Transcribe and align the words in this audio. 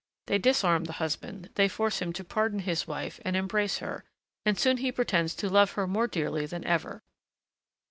They 0.25 0.39
disarm 0.39 0.85
the 0.85 0.93
husband, 0.97 1.51
they 1.53 1.67
force 1.67 2.01
him 2.01 2.11
to 2.13 2.23
pardon 2.23 2.61
his 2.61 2.87
wife 2.87 3.19
and 3.23 3.35
embrace 3.35 3.77
her, 3.77 4.03
and 4.43 4.57
soon 4.59 4.77
he 4.77 4.91
pretends 4.91 5.35
to 5.35 5.47
love 5.47 5.73
her 5.73 5.85
more 5.85 6.07
dearly 6.07 6.47
than 6.47 6.65
ever. 6.65 7.03